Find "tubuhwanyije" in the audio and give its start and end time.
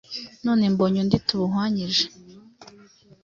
1.27-2.05